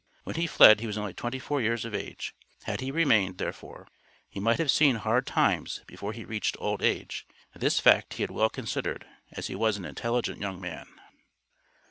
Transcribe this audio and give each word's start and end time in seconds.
When 0.23 0.35
he 0.35 0.47
fled 0.47 0.79
he 0.79 0.87
was 0.87 0.97
only 0.97 1.13
twenty 1.13 1.37
four 1.37 1.61
years 1.61 1.85
of 1.85 1.93
age. 1.93 2.33
Had 2.63 2.81
he 2.81 2.89
remained, 2.89 3.37
therefore, 3.37 3.87
he 4.27 4.39
might 4.39 4.57
have 4.57 4.71
seen 4.71 4.95
hard 4.95 5.27
times 5.27 5.83
before 5.85 6.11
he 6.11 6.25
reached 6.25 6.57
old 6.59 6.81
age; 6.81 7.27
this 7.53 7.79
fact 7.79 8.15
he 8.15 8.23
had 8.23 8.31
well 8.31 8.49
considered, 8.49 9.05
as 9.31 9.45
he 9.45 9.53
was 9.53 9.77
an 9.77 9.85
intelligent 9.85 10.41
young 10.41 10.59
man. 10.59 10.87